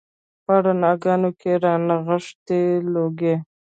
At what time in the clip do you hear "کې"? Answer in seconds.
1.39-1.51